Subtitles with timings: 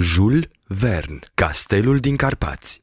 [0.00, 2.82] Jules Verne, Castelul din Carpați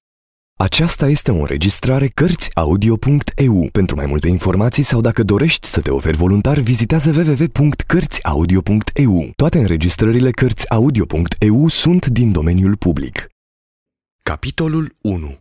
[0.57, 3.69] Aceasta este o înregistrare Cărțiaudio.eu.
[3.71, 9.31] Pentru mai multe informații sau dacă dorești să te oferi voluntar, vizitează www.cărțiaudio.eu.
[9.35, 13.27] Toate înregistrările Cărțiaudio.eu sunt din domeniul public.
[14.23, 15.37] Capitolul 1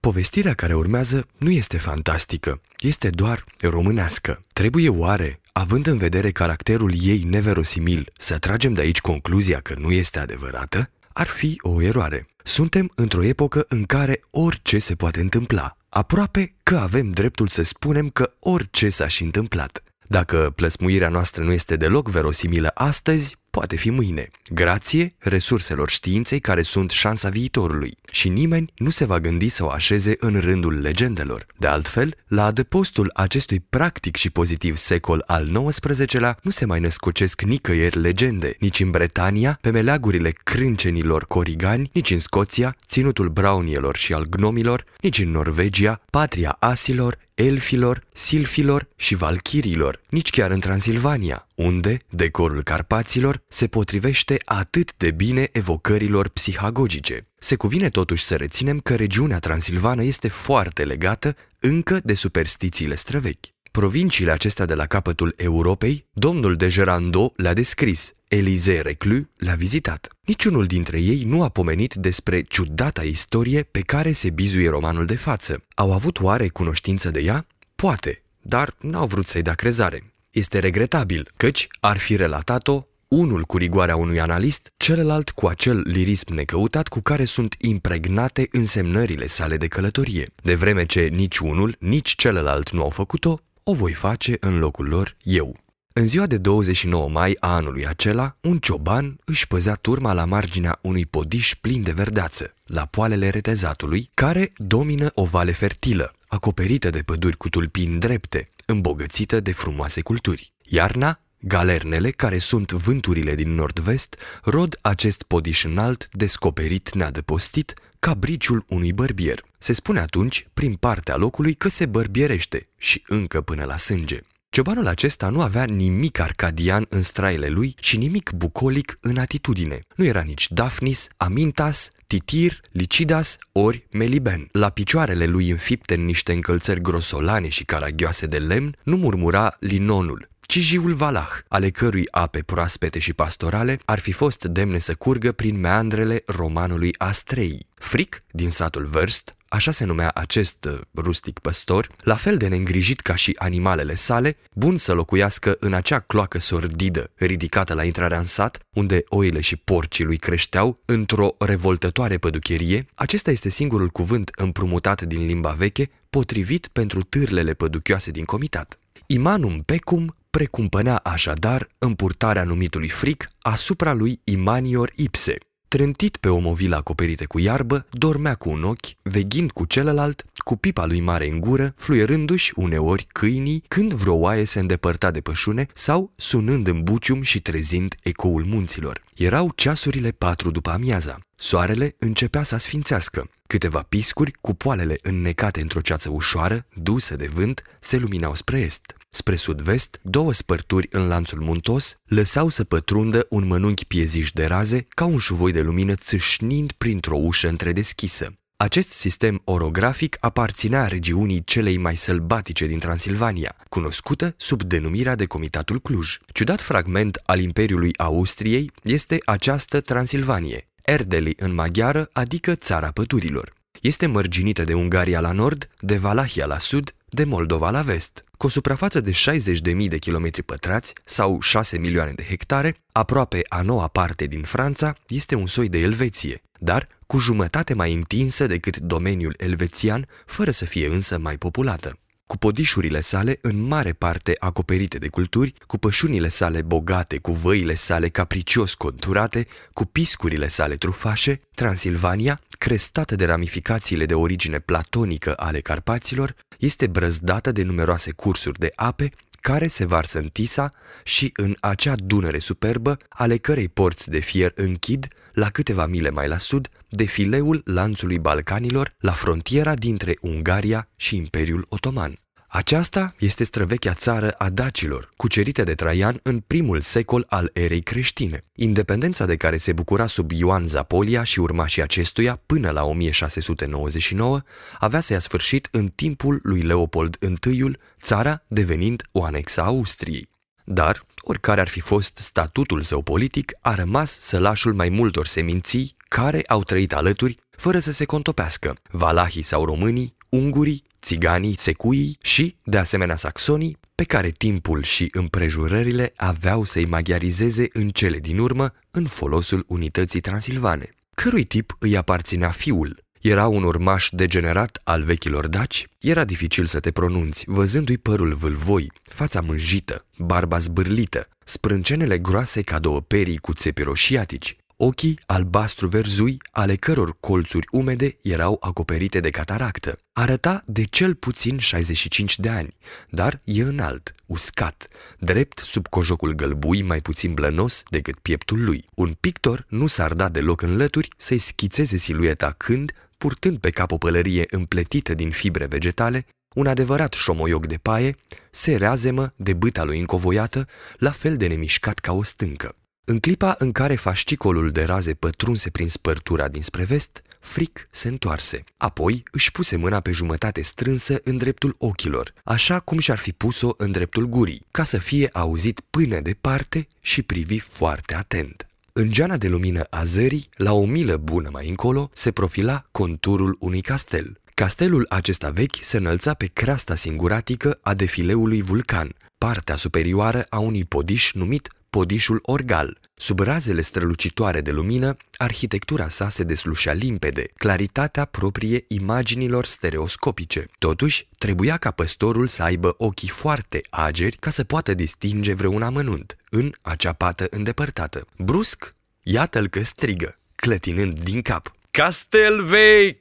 [0.00, 4.42] Povestirea care urmează nu este fantastică, este doar românească.
[4.52, 9.90] Trebuie oare, având în vedere caracterul ei neverosimil, să tragem de aici concluzia că nu
[9.90, 10.90] este adevărată?
[11.20, 12.26] Ar fi o eroare.
[12.44, 15.76] Suntem într-o epocă în care orice se poate întâmpla.
[15.88, 19.82] Aproape că avem dreptul să spunem că orice s-a și întâmplat.
[20.04, 26.62] Dacă plăsmuirea noastră nu este deloc verosimilă astăzi, poate fi mâine, grație resurselor științei care
[26.62, 27.96] sunt șansa viitorului.
[28.10, 31.46] Și nimeni nu se va gândi să o așeze în rândul legendelor.
[31.56, 37.42] De altfel, la adăpostul acestui practic și pozitiv secol al XIX-lea nu se mai născocesc
[37.42, 44.12] nicăieri legende, nici în Bretania, pe meleagurile crâncenilor corigani, nici în Scoția, ținutul braunielor și
[44.12, 51.46] al gnomilor, nici în Norvegia, patria asilor, elfilor, silfilor și valchirilor, nici chiar în Transilvania,
[51.54, 57.28] unde decorul Carpaților se potrivește atât de bine evocărilor psihagogice.
[57.38, 63.46] Se cuvine totuși să reținem că regiunea transilvană este foarte legată încă de superstițiile străvechi.
[63.70, 70.08] Provinciile acestea de la capătul Europei, domnul de Gerando le-a descris, Elisée Reclus l-a vizitat.
[70.24, 75.16] Niciunul dintre ei nu a pomenit despre ciudata istorie pe care se bizuie romanul de
[75.16, 75.62] față.
[75.74, 77.46] Au avut oare cunoștință de ea?
[77.74, 80.12] Poate, dar n-au vrut să-i dea crezare.
[80.30, 86.34] Este regretabil, căci ar fi relatat-o unul cu rigoarea unui analist, celălalt cu acel lirism
[86.34, 90.32] necăutat cu care sunt impregnate însemnările sale de călătorie.
[90.42, 94.88] De vreme ce nici unul, nici celălalt nu au făcut-o, o voi face în locul
[94.88, 95.56] lor eu.
[96.00, 100.78] În ziua de 29 mai a anului acela, un cioban își păzea turma la marginea
[100.80, 106.98] unui podiș plin de verdeață, la poalele retezatului, care domină o vale fertilă, acoperită de
[106.98, 110.52] păduri cu tulpini drepte, îmbogățită de frumoase culturi.
[110.62, 118.64] Iarna, galernele, care sunt vânturile din nord-vest, rod acest podiș înalt, descoperit neadăpostit, ca briciul
[118.68, 119.44] unui bărbier.
[119.58, 124.20] Se spune atunci, prin partea locului, că se bărbierește și încă până la sânge.
[124.52, 129.80] Ciobanul acesta nu avea nimic arcadian în straile lui și nimic bucolic în atitudine.
[129.94, 134.48] Nu era nici Daphnis, Amintas, Titir, Licidas ori Meliben.
[134.52, 140.28] La picioarele lui înfipte în niște încălțări grosolane și caragioase de lemn, nu murmura linonul,
[140.40, 145.32] ci jiul Valah, ale cărui ape proaspete și pastorale ar fi fost demne să curgă
[145.32, 147.66] prin meandrele romanului Astrei.
[147.74, 153.00] Fric, din satul Verst, așa se numea acest uh, rustic păstor, la fel de neîngrijit
[153.00, 158.24] ca și animalele sale, bun să locuiască în acea cloacă sordidă ridicată la intrarea în
[158.24, 165.02] sat, unde oile și porcii lui creșteau într-o revoltătoare păducherie, acesta este singurul cuvânt împrumutat
[165.02, 168.78] din limba veche, potrivit pentru târlele păduchioase din comitat.
[169.06, 175.36] Imanum pecum precumpănea așadar împurtarea numitului fric asupra lui Imanior Ipse,
[175.76, 180.56] Trântit pe o movilă acoperită cu iarbă, dormea cu un ochi, veghind cu celălalt, cu
[180.56, 185.66] pipa lui mare în gură, fluierându-și uneori câinii când vreo oaie se îndepărta de pășune
[185.74, 189.02] sau sunând în bucium și trezind ecoul munților.
[189.14, 191.18] Erau ceasurile patru după amiaza.
[191.34, 193.30] Soarele începea să sfințească.
[193.46, 198.94] Câteva piscuri, cu poalele înnecate într-o ceață ușoară, dusă de vânt, se luminau spre est.
[199.12, 204.86] Spre sud-vest, două spărturi în lanțul muntos lăsau să pătrundă un mănunchi pieziș de raze
[204.88, 208.32] ca un șuvoi de lumină țâșnind printr-o ușă întredeschisă.
[208.56, 215.80] Acest sistem orografic aparținea regiunii celei mai sălbatice din Transilvania, cunoscută sub denumirea de Comitatul
[215.80, 216.18] Cluj.
[216.32, 223.52] Ciudat fragment al Imperiului Austriei este această Transilvanie, Erdeli în maghiară, adică țara pădurilor.
[223.80, 228.24] Este mărginită de Ungaria la nord, de Valahia la sud, de Moldova la vest.
[228.36, 233.62] Cu o suprafață de 60.000 de kilometri pătrați sau 6 milioane de hectare, aproape a
[233.62, 238.76] noua parte din Franța este un soi de Elveție, dar cu jumătate mai întinsă decât
[238.76, 241.98] domeniul elvețian, fără să fie însă mai populată
[242.30, 247.74] cu podișurile sale în mare parte acoperite de culturi, cu pășunile sale bogate, cu văile
[247.74, 255.60] sale capricios conturate, cu piscurile sale trufașe, Transilvania, crestată de ramificațiile de origine platonică ale
[255.60, 259.10] Carpaților, este brăzdată de numeroase cursuri de ape
[259.40, 260.70] care se varsă în Tisa
[261.04, 266.28] și în acea dunăre superbă, ale cărei porți de fier închid, la câteva mile mai
[266.28, 272.18] la sud, defileul lanțului Balcanilor la frontiera dintre Ungaria și Imperiul Otoman.
[272.52, 278.44] Aceasta este străvechea țară a dacilor, cucerite de Traian în primul secol al erei creștine.
[278.52, 284.40] Independența de care se bucura sub Ioan Zapolia și urmașii acestuia până la 1699
[284.78, 287.16] avea să ia sfârșit în timpul lui Leopold
[287.46, 287.70] I,
[288.02, 290.29] țara devenind o anexă a Austriei.
[290.72, 296.42] Dar, oricare ar fi fost statutul său politic, a rămas sălașul mai multor seminții care
[296.46, 298.76] au trăit alături fără să se contopească.
[298.90, 306.12] Valahii sau românii, ungurii, țiganii, secuii și, de asemenea, saxonii, pe care timpul și împrejurările
[306.16, 310.88] aveau să-i maghiarizeze în cele din urmă în folosul unității transilvane.
[311.14, 313.04] Cărui tip îi aparținea fiul?
[313.20, 315.86] Era un urmaș degenerat al vechilor daci?
[315.98, 322.78] Era dificil să te pronunți, văzându-i părul vâlvoi, fața mânjită, barba zbârlită, sprâncenele groase ca
[322.78, 329.98] două perii cu țepi roșiatici, ochii albastru-verzui, ale căror colțuri umede erau acoperite de cataractă.
[330.12, 332.76] Arăta de cel puțin 65 de ani,
[333.10, 334.88] dar e înalt, uscat,
[335.18, 338.84] drept sub cojocul gălbui mai puțin blănos decât pieptul lui.
[338.94, 343.90] Un pictor nu s-ar da deloc în lături să-i schițeze silueta când, purtând pe cap
[343.92, 348.16] o pălărie împletită din fibre vegetale, un adevărat șomoioc de paie
[348.50, 352.76] se reazemă de bâta lui încovoiată, la fel de nemișcat ca o stâncă.
[353.04, 358.64] În clipa în care fascicolul de raze pătrunse prin spărtura dinspre vest, Fric se întoarse.
[358.76, 363.74] Apoi își puse mâna pe jumătate strânsă în dreptul ochilor, așa cum și-ar fi pus-o
[363.76, 368.69] în dreptul gurii, ca să fie auzit până departe și privi foarte atent.
[368.92, 373.56] În geana de lumină a zării, la o milă bună mai încolo, se profila conturul
[373.60, 374.40] unui castel.
[374.54, 380.84] Castelul acesta vechi se înălța pe creasta singuratică a defileului vulcan, partea superioară a unui
[380.84, 382.98] podiș numit podișul orgal.
[383.14, 390.66] Sub razele strălucitoare de lumină, arhitectura sa se deslușea limpede, claritatea proprie imaginilor stereoscopice.
[390.78, 396.36] Totuși, trebuia ca păstorul să aibă ochii foarte ageri ca să poată distinge vreun amănunt
[396.50, 398.26] în acea pată îndepărtată.
[398.38, 401.72] Brusc, iată-l că strigă, clătinând din cap.
[401.90, 403.18] Castel vechi!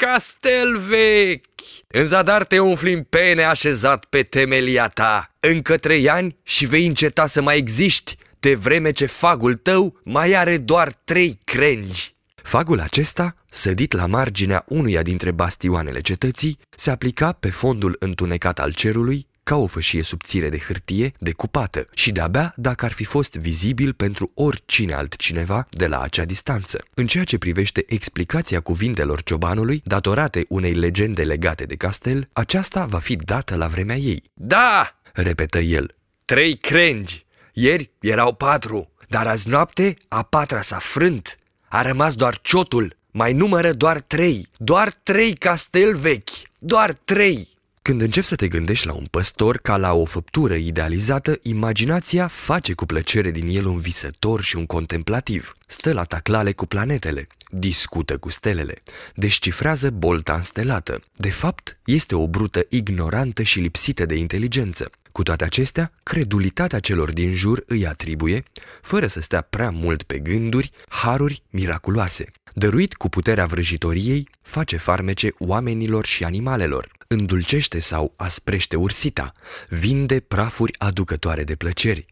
[0.00, 1.44] Castel vechi!
[1.86, 5.34] În zadar te umfli în pene așezat pe temelia ta.
[5.40, 10.32] Încă trei ani și vei înceta să mai existi, de vreme ce fagul tău mai
[10.32, 12.14] are doar trei crengi.
[12.42, 18.72] Fagul acesta, sădit la marginea unuia dintre bastioanele cetății, se aplica pe fondul întunecat al
[18.72, 23.92] cerului ca o fășie subțire de hârtie decupată și de-abia dacă ar fi fost vizibil
[23.92, 26.84] pentru oricine altcineva de la acea distanță.
[26.94, 32.98] În ceea ce privește explicația cuvintelor ciobanului, datorate unei legende legate de castel, aceasta va
[32.98, 34.22] fi dată la vremea ei.
[34.34, 35.00] Da!
[35.12, 35.94] repetă el.
[36.24, 37.26] Trei crengi!
[37.52, 41.36] Ieri erau patru, dar azi noapte a patra s-a frânt.
[41.68, 47.49] A rămas doar ciotul, mai numără doar trei, doar trei castel vechi, doar trei.
[47.82, 52.72] Când începi să te gândești la un păstor ca la o făptură idealizată, imaginația face
[52.72, 55.56] cu plăcere din el un visător și un contemplativ.
[55.66, 58.82] Stă la taclale cu planetele, discută cu stelele,
[59.14, 61.02] descifrează bolta înstelată.
[61.16, 64.90] De fapt, este o brută ignorantă și lipsită de inteligență.
[65.12, 68.42] Cu toate acestea, credulitatea celor din jur îi atribuie,
[68.82, 72.24] fără să stea prea mult pe gânduri, haruri miraculoase.
[72.54, 79.32] Dăruit cu puterea vrăjitoriei, face farmece oamenilor și animalelor, îndulcește sau asprește ursita,
[79.68, 82.06] vinde prafuri aducătoare de plăceri.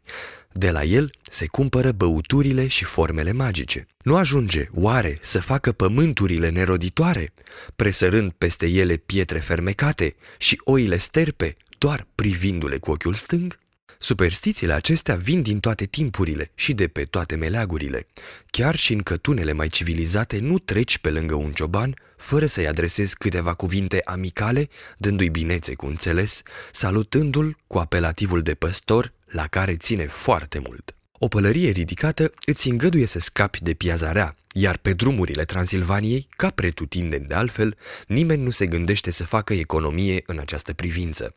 [0.53, 3.87] De la el se cumpără băuturile și formele magice.
[4.03, 7.33] Nu ajunge, oare, să facă pământurile neroditoare,
[7.77, 13.59] presărând peste ele pietre fermecate și oile sterpe, doar privindu-le cu ochiul stâng?
[13.99, 18.07] Superstițiile acestea vin din toate timpurile și de pe toate meleagurile.
[18.51, 23.17] Chiar și în cătunele mai civilizate nu treci pe lângă un cioban fără să-i adresezi
[23.17, 30.07] câteva cuvinte amicale, dându-i binețe cu înțeles, salutându-l cu apelativul de păstor la care ține
[30.07, 30.98] foarte mult.
[31.19, 36.51] O pălărie ridicată îți îngăduie să scapi de piaza rea, iar pe drumurile Transilvaniei, ca
[36.51, 41.35] pretutindeni de altfel, nimeni nu se gândește să facă economie în această privință.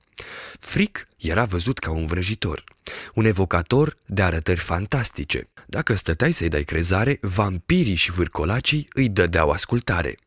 [0.59, 2.63] Fric era văzut ca un vrăjitor,
[3.13, 5.50] un evocator de arătări fantastice.
[5.65, 10.17] Dacă stăteai să-i dai crezare, vampirii și vârcolacii îi dădeau ascultare.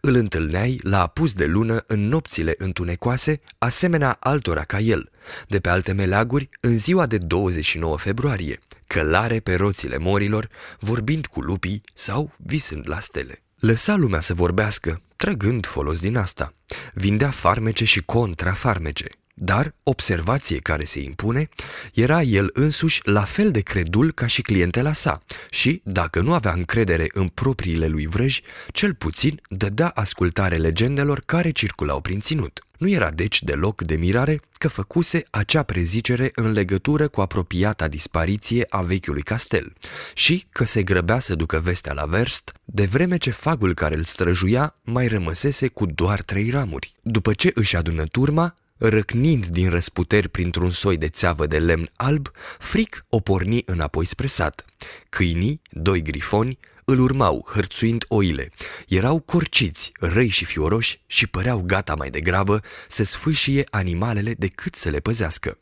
[0.00, 5.10] Îl întâlneai la apus de lună în nopțile întunecoase, asemenea altora ca el,
[5.48, 8.58] de pe alte meleaguri în ziua de 29 februarie,
[8.92, 13.42] călare pe roțile morilor, vorbind cu lupii sau visând la stele.
[13.58, 16.54] Lăsa lumea să vorbească, trăgând folos din asta.
[16.94, 19.19] Vindea farmece și contrafarmece.
[19.42, 21.48] Dar observație care se impune,
[21.94, 25.20] era el însuși la fel de credul ca și clientela sa
[25.50, 28.42] și, dacă nu avea încredere în propriile lui vrăji,
[28.72, 32.64] cel puțin dădea ascultare legendelor care circulau prin ținut.
[32.78, 38.66] Nu era deci deloc de mirare că făcuse acea prezicere în legătură cu apropiata dispariție
[38.68, 39.72] a vechiului castel
[40.14, 44.04] și că se grăbea să ducă vestea la verst, de vreme ce fagul care îl
[44.04, 46.94] străjuia mai rămăsese cu doar trei ramuri.
[47.02, 52.30] După ce își adună turma, Răcnind din răsputeri printr-un soi de țeavă de lemn alb,
[52.58, 54.64] Fric o porni înapoi spre sat.
[55.08, 58.50] Câinii, doi grifoni, îl urmau, hărțuind oile.
[58.88, 64.88] Erau corciți, răi și fioroși și păreau gata mai degrabă să sfâșie animalele decât să
[64.88, 65.58] le păzească.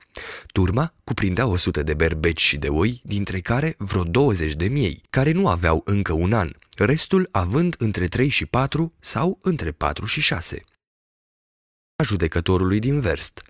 [0.52, 5.02] Turma cuprindea o sută de berbeci și de oi, dintre care vreo 20 de miei,
[5.10, 10.04] care nu aveau încă un an, restul având între 3 și 4 sau între 4
[10.04, 10.64] și 6
[12.00, 13.42] a judecătorului din Verst.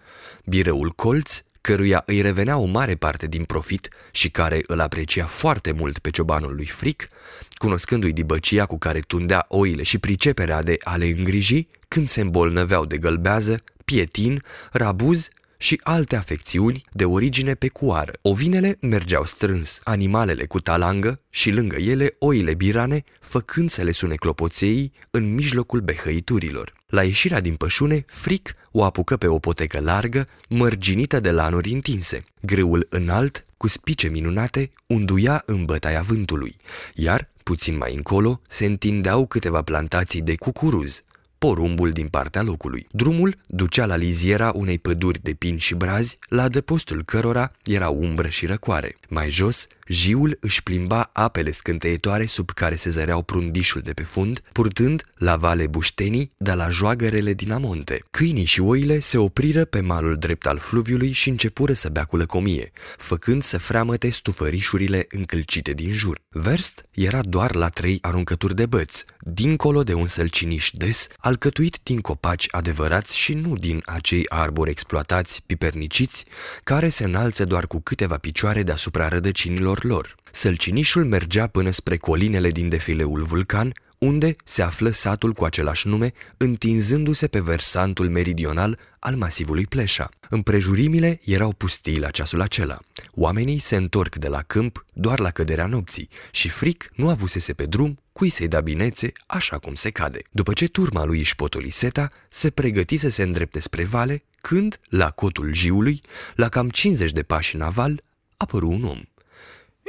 [0.45, 5.73] Bireul Colț, căruia îi revenea o mare parte din profit și care îl aprecia foarte
[5.73, 7.09] mult pe ciobanul lui Fric,
[7.55, 12.85] cunoscându-i dibăcia cu care tundea oile și priceperea de a le îngriji când se îmbolnăveau
[12.85, 18.13] de gălbează, pietin, rabuz și alte afecțiuni de origine pecuară.
[18.23, 24.15] Ovinele mergeau strâns, animalele cu talangă și lângă ele oile birane, făcând să le sune
[24.15, 26.78] clopoței în mijlocul behăiturilor.
[26.89, 32.23] La ieșirea din pășune, Fric o apucă pe o potecă largă, mărginită de lanuri întinse.
[32.41, 36.57] Grâul înalt, cu spice minunate, unduia în bătaia vântului,
[36.95, 41.03] iar, puțin mai încolo, se întindeau câteva plantații de cucuruz,
[41.39, 42.87] porumbul din partea locului.
[42.91, 48.29] Drumul ducea la liziera unei păduri de pini și brazi, la adăpostul cărora era umbră
[48.29, 48.97] și răcoare.
[49.09, 54.41] Mai jos, jiul își plimba apele scânteietoare sub care se zăreau prundișul de pe fund,
[54.53, 58.05] purtând la vale buștenii de la joagărele din amonte.
[58.11, 62.17] Câinii și oile se opriră pe malul drept al fluviului și începură să bea cu
[62.17, 66.19] lăcomie, făcând să freamăte stufărișurile încălcite din jur.
[66.29, 72.01] Verst era doar la trei aruncături de băți, dincolo de un sălciniș des, alcătuit din
[72.01, 76.25] copaci adevărați și nu din acei arbori exploatați, piperniciți,
[76.65, 80.17] care se înalță doar cu câteva picioare deasupra rădăcinilor lor.
[80.31, 86.13] Sălcinișul mergea până spre colinele din defileul vulcan, unde se află satul cu același nume,
[86.37, 90.09] întinzându-se pe versantul meridional al masivului Pleșa.
[90.29, 92.79] Împrejurimile erau pustii la ceasul acela.
[93.15, 97.67] Oamenii se întorc de la câmp doar la căderea nopții și fric nu avusese pe
[97.67, 100.23] drum cui să-i da binețe așa cum se cade.
[100.31, 104.81] După ce turma lui își potoli seta, se pregăti să se îndrepte spre vale, când,
[104.89, 106.03] la cotul jiului,
[106.35, 108.03] la cam 50 de pași în aval,
[108.37, 109.01] apăru un om.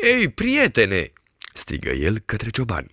[0.03, 1.11] Ei, prietene!"
[1.53, 2.91] strigă el către cioban.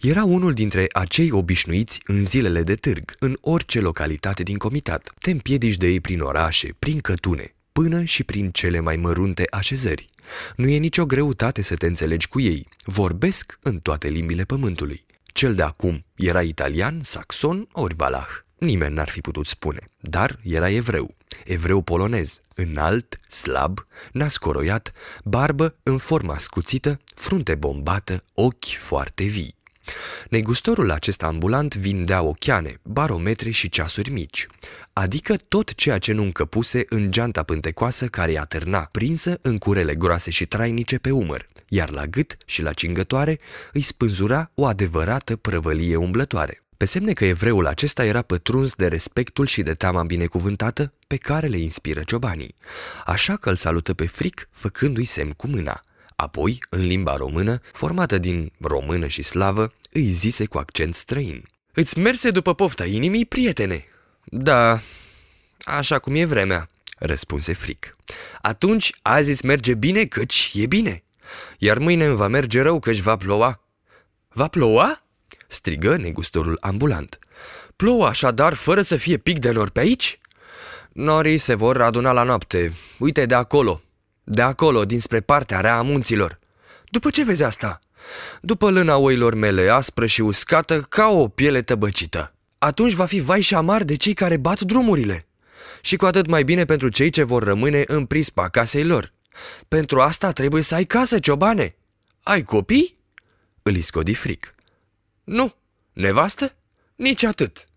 [0.00, 5.12] Era unul dintre acei obișnuiți în zilele de târg, în orice localitate din comitat.
[5.20, 10.06] Te împiedici de ei prin orașe, prin cătune, până și prin cele mai mărunte așezări.
[10.56, 12.68] Nu e nicio greutate să te înțelegi cu ei.
[12.84, 15.04] Vorbesc în toate limbile pământului.
[15.24, 18.43] Cel de acum era italian, saxon ori valah.
[18.58, 21.14] Nimeni n-ar fi putut spune, dar era evreu.
[21.44, 24.92] Evreu polonez, înalt, slab, nascoroiat,
[25.24, 29.54] barbă în forma scuțită, frunte bombată, ochi foarte vii.
[30.28, 34.46] Negustorul acesta ambulant vindea ochiane, barometre și ceasuri mici,
[34.92, 39.94] adică tot ceea ce nu încăpuse în geanta pântecoasă care i atârna, prinsă în curele
[39.94, 43.38] groase și trainice pe umăr, iar la gât și la cingătoare
[43.72, 46.63] îi spânzura o adevărată prăvălie umblătoare.
[46.84, 51.46] Pe semne că evreul acesta era pătruns de respectul și de teama binecuvântată pe care
[51.46, 52.54] le inspiră ciobanii,
[53.04, 55.82] așa că îl salută pe fric făcându-i semn cu mâna–
[56.16, 61.44] Apoi, în limba română, formată din română și slavă, îi zise cu accent străin.
[61.72, 63.84] Îți merse după pofta inimii, prietene?
[64.24, 64.80] Da,
[65.64, 67.96] așa cum e vremea, răspunse fric.
[68.40, 71.02] Atunci, azi îți merge bine căci e bine,
[71.58, 73.60] iar mâine îmi va merge rău căci va ploua.
[74.28, 75.03] Va ploua?
[75.54, 77.18] Strigă negustorul ambulant.
[77.76, 80.18] Plouă așadar fără să fie pic de nor pe aici?
[80.92, 82.72] Norii se vor aduna la noapte.
[82.98, 83.82] Uite de acolo,
[84.24, 86.38] de acolo, dinspre partea rea a munților.
[86.90, 87.78] După ce vezi asta?
[88.40, 92.34] După lâna oilor mele, aspră și uscată, ca o piele tăbăcită.
[92.58, 95.26] Atunci va fi vai și amar de cei care bat drumurile.
[95.80, 99.12] Și cu atât mai bine pentru cei ce vor rămâne în prispa casei lor.
[99.68, 101.76] Pentru asta trebuie să ai casă, ciobane.
[102.22, 102.98] Ai copii?
[103.62, 104.54] Îl iscodi fric.
[105.24, 105.54] Nu.
[105.92, 106.54] Nevastă?
[106.96, 107.68] Nici atât.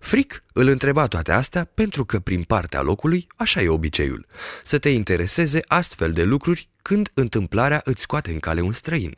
[0.00, 4.26] Fric îl întreba toate astea pentru că prin partea locului așa e obiceiul,
[4.62, 9.16] să te intereseze astfel de lucruri când întâmplarea îți scoate în cale un străin.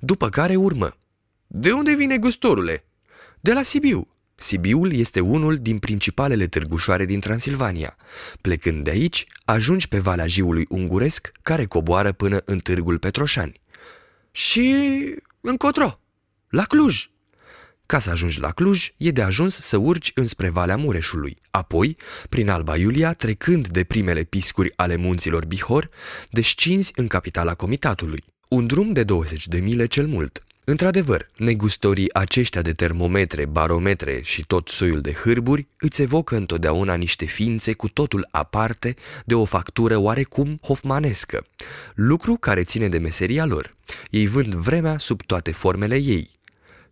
[0.00, 0.96] După care urmă.
[1.46, 2.84] De unde vine gustorule?
[3.40, 4.08] De la Sibiu.
[4.34, 7.96] Sibiul este unul din principalele târgușoare din Transilvania.
[8.40, 13.60] Plecând de aici, ajungi pe Valea Jiului Unguresc, care coboară până în Târgul Petroșani.
[14.30, 14.84] Și
[15.40, 16.00] încotro,
[16.48, 17.08] la Cluj.
[17.94, 21.96] Ca să ajungi la Cluj, e de ajuns să urci înspre Valea Mureșului, apoi,
[22.28, 25.90] prin Alba Iulia, trecând de primele piscuri ale munților Bihor,
[26.30, 28.24] descinzi în capitala comitatului.
[28.48, 30.44] Un drum de 20 de mile cel mult.
[30.64, 37.24] Într-adevăr, negustorii aceștia de termometre, barometre și tot soiul de hârburi îți evocă întotdeauna niște
[37.24, 41.46] ființe cu totul aparte de o factură oarecum hofmanescă,
[41.94, 43.76] lucru care ține de meseria lor.
[44.10, 46.33] Ei vând vremea sub toate formele ei.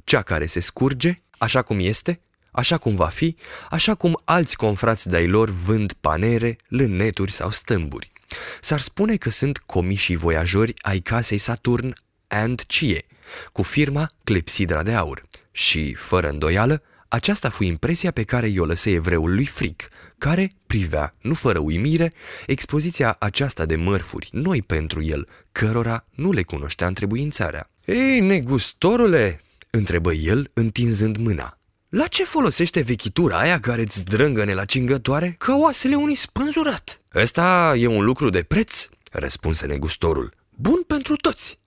[0.05, 3.37] Cea care se scurge, așa cum este, așa cum va fi,
[3.71, 8.13] așa cum alți confrați de-ai lor vând panere, lâneturi sau stâmburi.
[8.61, 11.95] S-ar spune că sunt comișii voiajori ai casei Saturn
[12.29, 13.05] and Cie,
[13.53, 15.23] cu firma Clepsidra de Aur.
[15.51, 21.13] Și, fără îndoială, aceasta fu impresia pe care i-o lăsă evreul lui Fric, care privea,
[21.21, 22.13] nu fără uimire,
[22.47, 27.71] expoziția aceasta de mărfuri, noi pentru el, cărora nu le cunoștea întrebuințarea.
[27.85, 29.41] Ei, negustorule,
[29.75, 31.59] întrebă el, întinzând mâna.
[31.88, 37.00] La ce folosește vechitura aia care îți drângăne la cingătoare ca oasele unui spânzurat?
[37.14, 40.35] Ăsta e un lucru de preț, răspunse negustorul.
[40.50, 41.59] Bun pentru toți.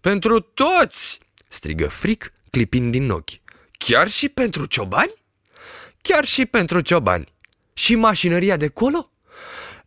[0.00, 1.18] Pentru toți,
[1.48, 3.30] strigă fric, clipind din ochi.
[3.70, 5.14] Chiar și pentru ciobani?
[6.02, 7.32] Chiar și pentru ciobani.
[7.72, 9.10] Și mașinăria de colo?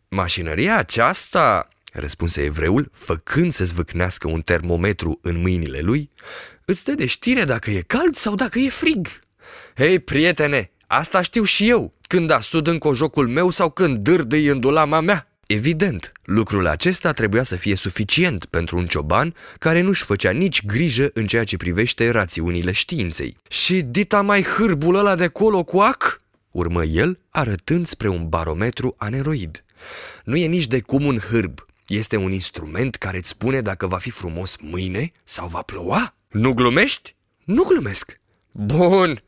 [0.08, 6.10] Mașinăria aceasta, răspunse evreul, făcând să zvâcnească un termometru în mâinile lui,
[6.64, 9.08] îți dă de știre dacă e cald sau dacă e frig.
[9.76, 14.60] Hei, prietene, asta știu și eu, când asud în cojocul meu sau când dârdâi în
[14.60, 15.28] dulama mea.
[15.46, 21.10] Evident, lucrul acesta trebuia să fie suficient pentru un cioban care nu-și făcea nici grijă
[21.12, 23.36] în ceea ce privește rațiunile științei.
[23.48, 26.20] Și dita mai hârbul ăla de colo cu ac?
[26.50, 29.64] Urmă el, arătând spre un barometru aneroid.
[30.24, 31.67] Nu e nici de cum un hârb.
[31.88, 36.14] Este un instrument care îți spune dacă va fi frumos mâine sau va ploua.
[36.28, 37.16] Nu glumești?
[37.44, 38.20] Nu glumesc.
[38.52, 39.22] Bun,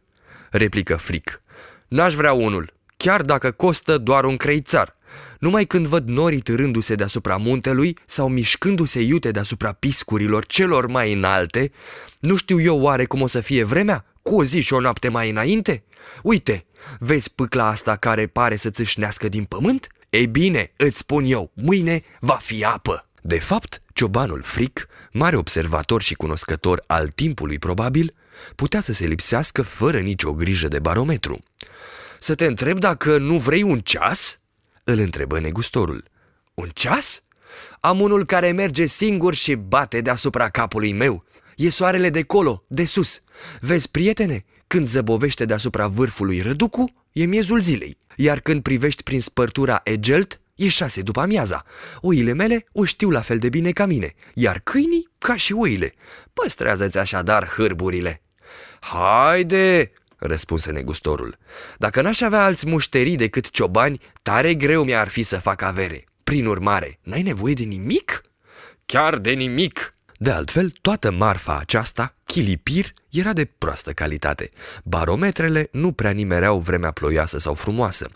[0.51, 1.43] replică Fric.
[1.89, 4.97] N-aș vrea unul, chiar dacă costă doar un creițar.
[5.39, 11.73] Numai când văd norii târându-se deasupra muntelui sau mișcându-se iute deasupra piscurilor celor mai înalte,
[12.19, 14.05] nu știu eu oare cum o să fie vremea?
[14.23, 15.85] Cu o zi și o noapte mai înainte?
[16.23, 16.67] Uite,
[16.99, 19.87] vezi pâcla asta care pare să țâșnească din pământ?
[20.11, 23.09] Ei bine, îți spun eu, mâine va fi apă.
[23.23, 28.15] De fapt, ciobanul fric, mare observator și cunoscător al timpului probabil,
[28.55, 31.43] putea să se lipsească fără nicio grijă de barometru.
[32.19, 34.37] Să te întreb dacă nu vrei un ceas?
[34.85, 36.05] Îl întrebă negustorul.
[36.55, 37.23] Un ceas?
[37.81, 41.25] Am unul care merge singur și bate deasupra capului meu.
[41.57, 43.23] E soarele de colo, de sus.
[43.61, 47.99] Vezi, prietene, când zăbovește deasupra vârfului răducu, e miezul zilei.
[48.23, 51.65] Iar când privești prin spărtura Egelt, e șase după amiaza.
[52.01, 55.95] Oile mele o știu la fel de bine ca mine, iar câinii ca și oile.
[56.33, 58.23] Păstrează-ți așadar hârburile.
[58.81, 61.39] Haide, răspunse negustorul.
[61.79, 66.05] Dacă n-aș avea alți mușterii decât ciobani, tare greu mi-ar fi să fac avere.
[66.25, 68.21] Prin urmare, n-ai nevoie de nimic?
[68.87, 69.95] Chiar de nimic!
[70.19, 74.51] De altfel, toată marfa aceasta, chilipir, era de proastă calitate.
[74.85, 78.11] Barometrele nu prea nimereau vremea ploioasă sau frumoasă.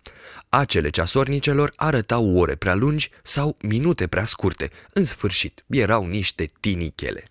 [0.48, 4.70] Acele ceasornicelor arătau ore prea lungi sau minute prea scurte.
[4.92, 7.24] În sfârșit, erau niște tinichele.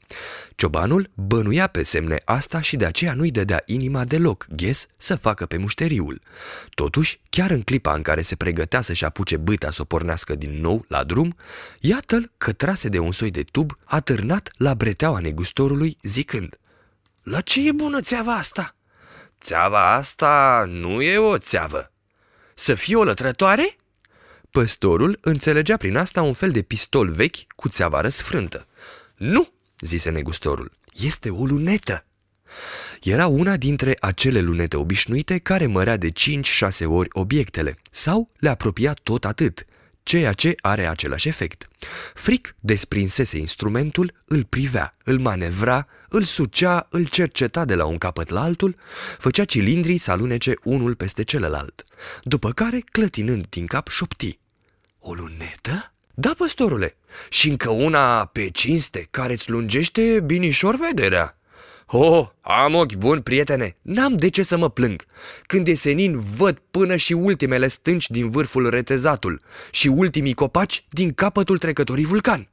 [0.56, 5.46] Ciobanul bănuia pe semne asta și de aceea nu-i dădea inima deloc ghes să facă
[5.46, 6.22] pe mușteriul.
[6.70, 10.62] Totuși, chiar în clipa în care se pregătea să-și apuce bâta să o pornească din
[10.62, 11.36] nou la drum,
[11.80, 16.58] iată-l că trase de un soi de tub atârnat la breteaua negustorului zicând
[17.24, 18.76] La ce e bună țeava asta?"
[19.42, 21.92] Țeava asta nu e o țeavă.
[22.54, 23.78] Să fie o lătrătoare?"
[24.52, 28.68] Păstorul înțelegea prin asta un fel de pistol vechi cu țeava răsfrântă.
[29.16, 32.06] Nu, zise negustorul, este o lunetă.
[33.02, 36.12] Era una dintre acele lunete obișnuite care mărea de 5-6
[36.86, 39.66] ori obiectele sau le apropia tot atât,
[40.04, 41.70] ceea ce are același efect.
[42.14, 48.30] Fric desprinsese instrumentul, îl privea, îl manevra, îl sucea, îl cerceta de la un capăt
[48.30, 48.76] la altul,
[49.18, 51.84] făcea cilindrii să alunece unul peste celălalt,
[52.24, 54.40] după care, clătinând din cap, șopti.
[55.00, 55.94] O lunetă?
[56.14, 56.96] Da, păstorule,
[57.30, 61.38] și încă una pe cinste, care îți lungește binișor vederea.
[61.96, 65.06] Oh, am ochi buni, prietene, n-am de ce să mă plâng.
[65.46, 71.14] Când e senin, văd până și ultimele stânci din vârful retezatul și ultimii copaci din
[71.14, 72.50] capătul trecătorii vulcan.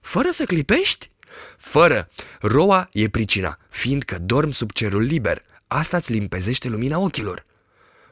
[0.00, 1.10] Fără să clipești?
[1.56, 2.08] Fără.
[2.40, 5.42] Roa e pricina, fiindcă dorm sub cerul liber.
[5.66, 7.44] Asta îți limpezește lumina ochilor.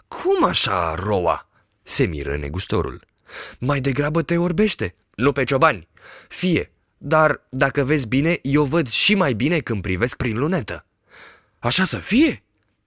[0.08, 1.48] Cum așa, roa?
[1.82, 3.04] Se miră negustorul.
[3.58, 5.88] Mai degrabă te orbește, nu pe ciobani.
[6.28, 6.72] Fie,
[7.06, 10.86] dar dacă vezi bine, eu văd și mai bine când privesc prin lunetă.
[11.58, 12.42] Așa să fie?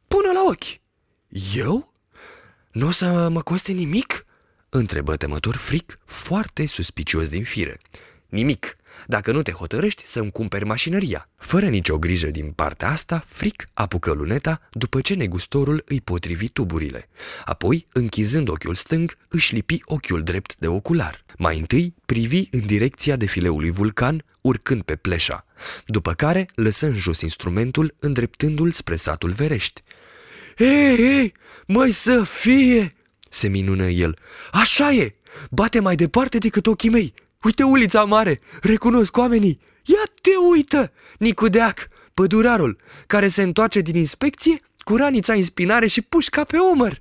[0.07, 0.79] Până la ochi.
[1.55, 1.93] Eu?
[2.71, 4.25] Nu o să mă coste nimic?
[4.69, 7.79] Întrebă temător fric, foarte suspicios din fire.
[8.29, 11.29] Nimic, dacă nu te hotărăști să-mi cumperi mașinăria.
[11.37, 17.09] Fără nicio grijă din partea asta, Fric apucă luneta după ce negustorul îi potrivi tuburile.
[17.45, 21.25] Apoi, închizând ochiul stâng, își lipi ochiul drept de ocular.
[21.37, 25.45] Mai întâi, privi în direcția defileului vulcan, urcând pe pleșa.
[25.85, 29.83] După care, lăsă în jos instrumentul, îndreptându-l spre satul Verești.
[30.57, 31.33] Ei, ei,
[31.67, 32.95] măi să fie!"
[33.29, 34.17] se minună el.
[34.51, 35.15] Așa e!
[35.49, 37.13] Bate mai departe decât ochii mei.
[37.41, 39.59] Uite ulița mare, recunosc oamenii.
[39.83, 40.91] Ia te uită!
[41.17, 46.99] Nicudeac, pădurarul, care se întoarce din inspecție cu ranița în spinare și pușca pe omăr.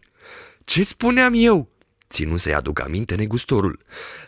[0.64, 1.70] Ce spuneam eu?
[2.08, 3.78] Ținu să-i aduc aminte negustorul.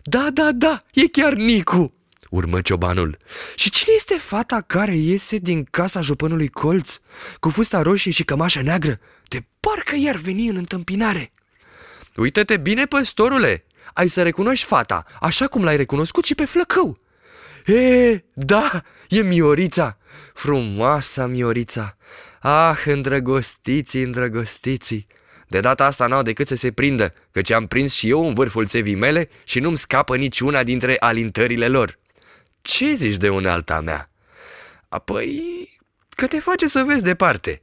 [0.03, 1.93] Da, da, da, e chiar Nicu!
[2.31, 3.17] Urmă ciobanul.
[3.55, 6.99] Și cine este fata care iese din casa jupânului Colț,
[7.41, 9.01] cu fusta roșie și cămașa neagră?
[9.29, 11.33] De parcă i-ar veni în întâmpinare.
[12.17, 13.67] Uită-te bine, păstorule!
[13.93, 16.99] Ai să recunoști fata, așa cum l-ai recunoscut și pe flăcău.
[17.67, 19.99] E, da, e Miorița,
[20.35, 21.97] frumoasa Miorița.
[22.41, 25.07] Ah, îndrăgostiții, îndrăgostiții.
[25.49, 28.67] De data asta n-au decât să se prindă, căci am prins și eu în vârful
[28.67, 31.99] țevii mele și nu-mi scapă niciuna dintre alintările lor.
[32.61, 34.11] Ce zici de unealta mea?
[34.89, 35.43] Apoi,
[36.09, 37.63] că te face să vezi departe.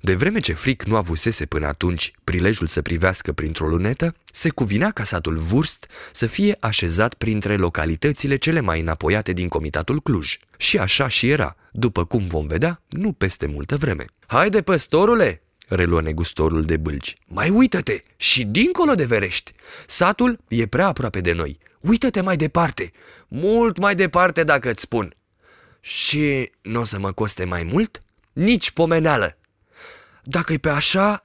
[0.00, 4.90] De vreme ce Fric nu avusese până atunci prilejul să privească printr-o lunetă, se cuvinea
[4.90, 10.38] ca satul Vurst să fie așezat printre localitățile cele mai înapoiate din comitatul Cluj.
[10.56, 14.04] Și așa și era, după cum vom vedea, nu peste multă vreme.
[14.26, 17.16] Haide, păstorule!" reluă negustorul de bâlci.
[17.26, 19.52] Mai uită-te și dincolo de verești.
[19.86, 21.58] Satul e prea aproape de noi.
[21.80, 22.92] Uită-te mai departe,
[23.28, 25.14] mult mai departe dacă îți spun.
[25.80, 28.02] Și nu o să mă coste mai mult?
[28.32, 29.38] Nici pomeneală.
[30.30, 31.24] Dacă-i pe așa,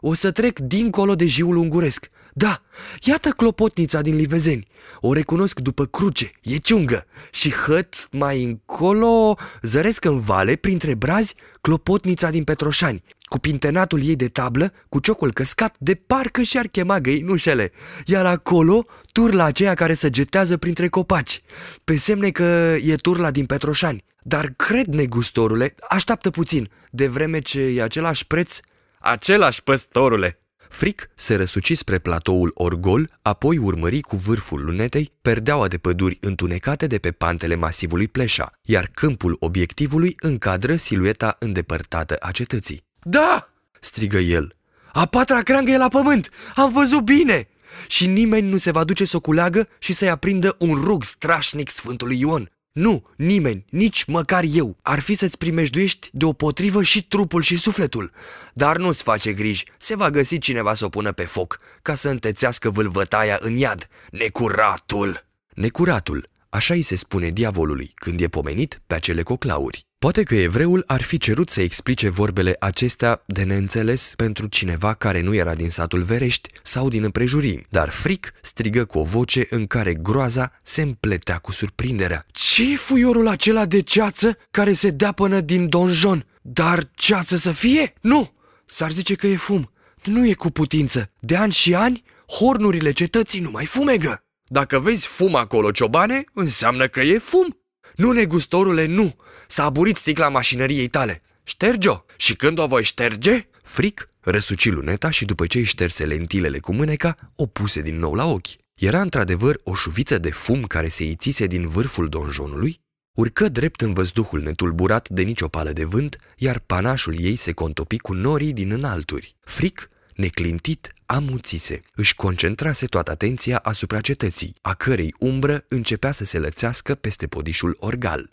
[0.00, 2.10] o să trec dincolo de jiul unguresc.
[2.32, 2.62] Da,
[3.00, 4.66] iată clopotnița din Livezeni.
[5.00, 7.06] O recunosc după cruce, e ciungă.
[7.30, 14.16] Și hăt mai încolo zăresc în vale, printre brazi, clopotnița din Petroșani, cu pintenatul ei
[14.16, 17.72] de tablă, cu ciocul căscat, de parcă și-ar chema găinușele.
[18.06, 21.42] Iar acolo, turla aceea care se jetează printre copaci,
[21.84, 24.04] pe semne că e turla din Petroșani.
[24.22, 28.60] Dar cred, negustorule, așteaptă puțin, de vreme ce e același preț,
[28.98, 30.40] același păstorule.
[30.68, 36.86] Fric se răsuci spre platoul Orgol, apoi urmări cu vârful lunetei perdeaua de păduri întunecate
[36.86, 42.84] de pe pantele masivului Pleșa, iar câmpul obiectivului încadră silueta îndepărtată a cetății.
[43.02, 43.48] Da!"
[43.80, 44.54] strigă el.
[44.92, 46.30] A patra creangă e la pământ!
[46.54, 47.48] Am văzut bine!
[47.86, 51.70] Și nimeni nu se va duce să o culeagă și să-i aprindă un rug strașnic
[51.70, 52.50] Sfântului Ion.
[52.72, 58.12] Nu, nimeni, nici măcar eu, ar fi să-ți primejduiești deopotrivă și trupul și sufletul.
[58.54, 62.08] Dar nu-ți face griji, se va găsi cineva să o pună pe foc, ca să
[62.08, 65.26] întețească vâlvătaia în iad, necuratul.
[65.54, 69.89] Necuratul, așa îi se spune diavolului când e pomenit pe acele coclauri.
[70.06, 75.20] Poate că evreul ar fi cerut să explice vorbele acestea de neînțeles pentru cineva care
[75.20, 79.66] nu era din satul Verești sau din împrejurim, dar Fric strigă cu o voce în
[79.66, 82.26] care groaza se împletea cu surprinderea.
[82.32, 86.26] ce fuiorul acela de ceață care se dea până din donjon?
[86.42, 87.92] Dar ceață să fie?
[88.00, 88.32] Nu!
[88.66, 89.70] S-ar zice că e fum.
[90.04, 91.10] Nu e cu putință.
[91.18, 94.24] De ani și ani, hornurile cetății nu mai fumegă.
[94.46, 97.59] Dacă vezi fum acolo, ciobane, înseamnă că e fum.
[98.00, 99.16] Nu, negustorule, nu!
[99.46, 101.22] S-a aburit sticla mașinăriei tale.
[101.42, 101.96] Șterge-o!
[102.16, 103.48] Și când o voi șterge?
[103.62, 108.14] Fric răsuci luneta și după ce îi șterse lentilele cu mâneca, o puse din nou
[108.14, 108.48] la ochi.
[108.74, 112.80] Era într-adevăr o șuviță de fum care se ițise din vârful donjonului,
[113.16, 117.98] urcă drept în văzduhul netulburat de nicio pală de vânt, iar panașul ei se contopi
[117.98, 119.36] cu norii din înalturi.
[119.40, 119.88] Fric
[120.20, 121.80] neclintit, amuțise.
[121.94, 127.76] Își concentrase toată atenția asupra cetății, a cărei umbră începea să se lățească peste podișul
[127.78, 128.30] orgal.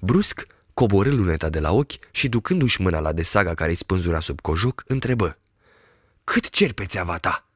[0.00, 4.40] Brusc, coborâ luneta de la ochi și ducându-și mâna la desaga care îi spânzura sub
[4.40, 5.38] cojoc, întrebă.
[6.24, 7.48] Cât cer pe țeava ta?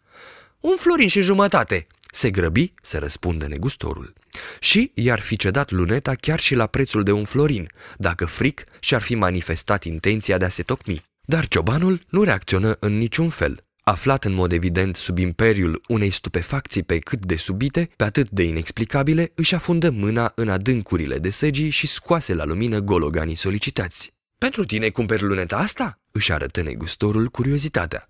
[0.61, 4.13] Un florin și jumătate, se grăbi să răspundă negustorul.
[4.61, 9.03] Și i-ar fi cedat luneta chiar și la prețul de un florin, dacă fric și-ar
[9.03, 11.05] fi manifestat intenția de a se tocmi.
[11.27, 13.64] Dar ciobanul nu reacționă în niciun fel.
[13.85, 18.43] Aflat în mod evident sub imperiul unei stupefacții pe cât de subite, pe atât de
[18.43, 24.15] inexplicabile, își afundă mâna în adâncurile de săgii și scoase la lumină gologanii solicitați.
[24.39, 28.09] Pentru tine cumperi luneta asta?" își arătă negustorul curiozitatea.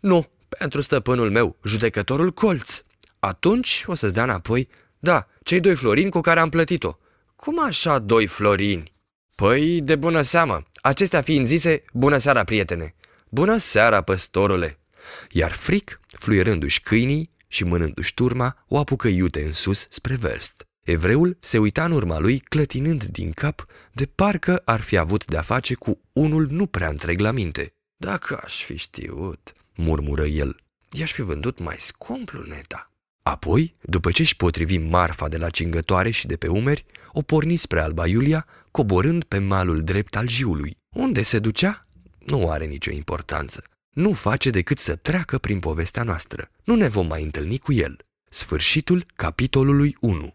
[0.00, 2.82] Nu, Pentru stăpânul meu, judecătorul colț.
[3.18, 6.98] Atunci o să-ți dea înapoi, da, cei doi florini cu care am plătit-o.
[7.36, 8.92] Cum așa doi florini?
[9.34, 12.94] Păi, de bună seamă, acestea fiind zise, bună seara, prietene.
[13.28, 14.78] Bună seara, păstorule.
[15.30, 20.66] Iar fric, fluierându-și câinii și mânându-și turma, o apucă iute în sus spre vest.
[20.84, 25.42] Evreul se uita în urma lui, clătinând din cap, de parcă ar fi avut de-a
[25.42, 27.74] face cu unul nu prea întreg la minte.
[27.96, 30.56] Dacă aș fi știut, murmură el,
[30.90, 32.90] i-aș fi vândut mai scump luneta.
[33.22, 37.56] Apoi, după ce își potrivi marfa de la cingătoare și de pe umeri, o porni
[37.56, 40.76] spre Alba Iulia, coborând pe malul drept al jiului.
[40.94, 41.86] Unde se ducea?
[42.26, 43.64] Nu are nicio importanță.
[43.94, 46.50] Nu face decât să treacă prin povestea noastră.
[46.64, 47.96] Nu ne vom mai întâlni cu el.
[48.28, 50.34] Sfârșitul capitolului 1